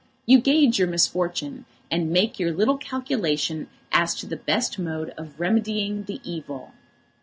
[0.25, 5.39] You gauge your misfortune, and make your little calculation as to the best mode of
[5.39, 6.71] remedying the evil.